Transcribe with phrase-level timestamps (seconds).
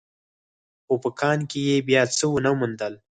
[0.85, 2.93] خو په کان کې يې بيا څه ونه موندل.